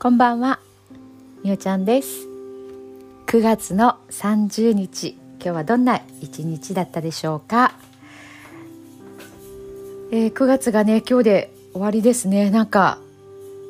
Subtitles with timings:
[0.00, 0.60] こんばんは、
[1.42, 2.28] みおちゃんです。
[3.26, 7.74] 9月の30日、今日はどんな一日だったでしょうか？
[10.12, 12.48] えー、9月がね、今日で終わりですね。
[12.48, 12.98] なんか、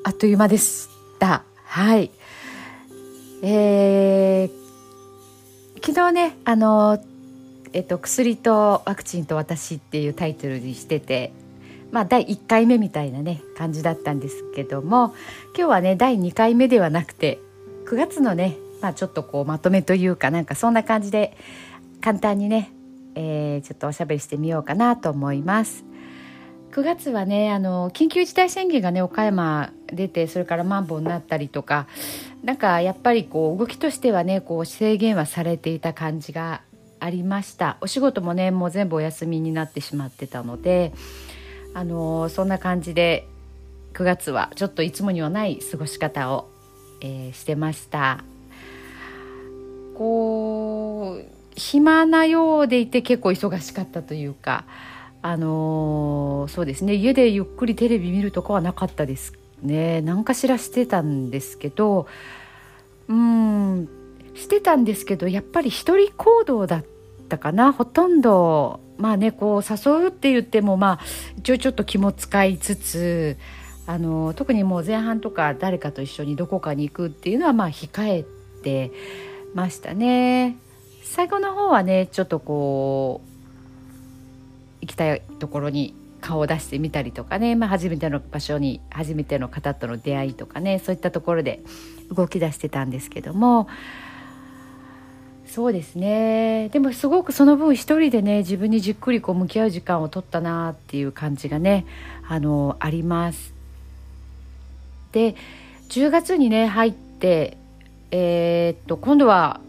[0.04, 0.88] あっという間でし
[1.18, 1.44] た。
[1.64, 2.10] はい。
[3.42, 7.02] えー、昨日ね、あの、
[7.72, 11.32] えっと、薬とワクチンと私っていうタイトルにしてて、
[11.90, 15.14] まあ、第1回目みたいなね感じだったんですけども
[15.56, 17.38] 今日はね第2回目ではなくて
[17.86, 21.36] 9月のね、まあ、ちょっとこうまとめというかなんかそんな感じで
[22.00, 22.70] 簡単にね、
[23.14, 25.84] えー、ちょっとおしゃべりしてみようかなと思います。
[26.70, 31.86] 9月はねあの緊急事態宣言がね岡山出てそれからマンボウになったりとか
[32.44, 36.60] なんかやっぱりこう動きとしてはねこう制限はされていた感じが
[37.00, 40.92] ありましたお仕事もねもう全部お休みになってしまってたので
[41.74, 43.26] あのそんな感じで
[43.94, 46.48] 9月はちょっといつもにはない過ごし方を、
[47.00, 48.24] えー、してました。
[49.94, 51.24] こう
[51.56, 54.64] 暇なようでいて結構忙しかったというか
[55.22, 56.94] あのそうですね。
[56.94, 60.00] 家でゆっくりテレビ見るとかはなかったですね。
[60.02, 62.06] 何かしらしてたんですけど
[63.08, 63.88] うん
[64.34, 66.97] してたんですけどやっぱり一人行動だった
[67.28, 67.72] たかな。
[67.72, 71.04] ほとんどまあねこう誘うって言ってもまあ
[71.38, 73.36] 一応ちょっと気も使いつつ
[73.86, 78.24] あの特にもう前半とか誰かと一緒にどこかに行くっていうのはまあ控え
[78.62, 78.90] て
[79.54, 80.56] ましたね。
[81.04, 83.28] 最後の方はねちょっとこう
[84.82, 90.80] 行きたいところに顔を出してみたりとかね、まあ、初めての場所に初めての方との出会いとかね。
[90.80, 91.62] そういったところで
[92.10, 93.68] 動き出してたんですけども。
[95.48, 101.86] そうですねでもすごくその分一人でね自分にじっくりこう向き合う時間を取ったなっていう感じがね
[102.28, 103.54] あのあります。
[105.12, 105.34] で
[105.88, 107.56] 10月にね入って
[108.10, 109.60] えー、っと今度は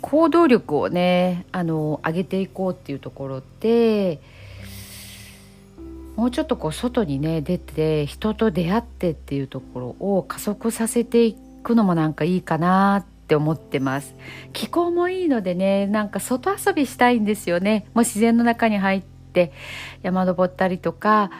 [0.00, 4.20] 行動力をねあの上げていこうっていうところで
[6.14, 14.14] もうちょっとこう外にね出て人と出会ってっていうところを加速させていくのもなんかいいかなってって思ってます。
[14.52, 17.86] 気候もいいのでねなんか外遊びしたいんですよね。
[17.94, 19.50] もう自然の中に入って
[20.02, 21.30] 山登ったりとか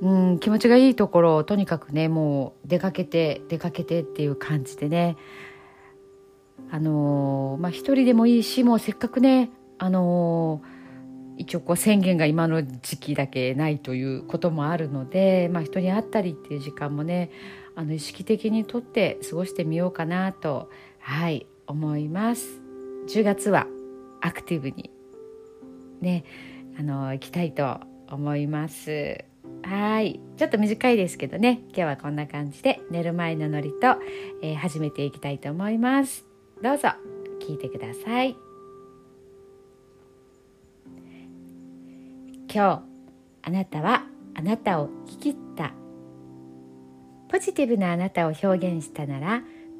[0.00, 5.16] うん気持ちがいいところをとにかくねもう出かけて出かけてっていう感じでね。
[6.70, 17.30] あのー、まあ一人でもいいしもうせっかくねあのー、一応こう宣言が今の時期だけないということもあるので、まあ、人に会ったりっていう時間もね
[17.74, 20.68] あの意識的にとって過ごしてみようかなと
[21.08, 22.60] はい思います。
[23.08, 23.66] 10月は
[24.20, 24.90] アクティブに
[26.02, 26.22] ね
[26.78, 27.80] あの行きたいと
[28.10, 29.24] 思います。
[29.62, 31.60] はいちょっと短いですけどね。
[31.68, 33.96] 今日はこんな感じで寝る前のノリと、
[34.42, 36.26] えー、始めていきたいと思います。
[36.62, 36.90] どうぞ
[37.40, 38.36] 聞いてください。
[42.52, 42.82] 今日
[43.44, 44.04] あなたは
[44.34, 45.72] あなたを生き切った。
[47.30, 49.42] ポジティブなあなたを表現したなら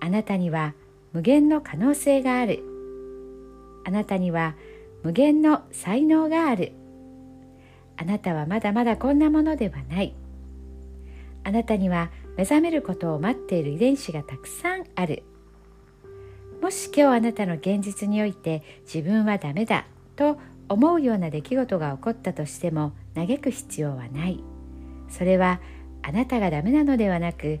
[0.00, 0.74] あなたには
[1.12, 2.62] 無限の可能性がある。
[3.84, 4.56] あなたには
[5.02, 6.72] 無限の才能がある。
[7.96, 10.14] あなたはまだまだこんなものではない。
[11.44, 15.22] あなたには目覚めることを待っている遺伝子がたくさんある。
[16.62, 24.42] もし今日あなたの現実において自分はダメだと思うような出来事が起こったとしても嘆く必要はない。
[25.08, 25.60] それは
[26.02, 27.60] あなたがダメなのではなく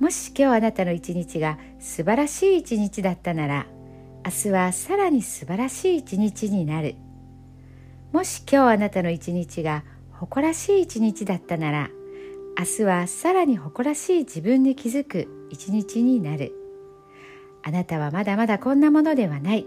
[0.00, 3.66] もし今日あなたの一日が素晴らしい一日だったなら
[4.24, 6.94] 明日はさらに素晴らしい一日になる。
[8.10, 11.90] もし今日あなたの一日が誇らしい一日だったなら
[12.58, 16.54] 明日はさらに誇らしい自分に気づく一日になる。
[17.62, 19.66] あなたはまだまだこんなものではない。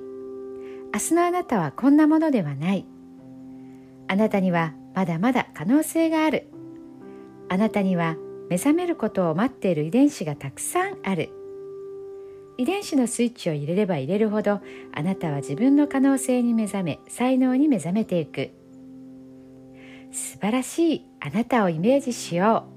[0.96, 2.88] 明日のあなたはこんなものではない。
[4.08, 6.50] あなたにはまだまだ可能性がある。
[7.50, 8.16] あなたには
[8.54, 11.32] 目覚めることを待っている遺伝子がたくさんある。
[12.60, 14.62] 遺伝子のスイッチを入れれば入れるほど
[14.94, 18.52] あなたは自分の可能性に目覚め才能に目覚めていく。
[20.12, 22.68] 素晴らしいあなたをイメージしよ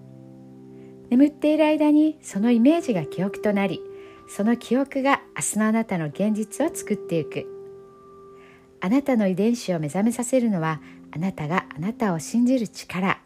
[1.04, 1.10] う。
[1.10, 3.82] 眠っている間にそのイメージが記憶となり
[4.30, 7.44] その記憶が明日のあなたの現実を作っていく。
[8.80, 10.80] あなたの遺伝子を目覚めさせるのは
[11.10, 13.25] あなたがあなたを信じる力。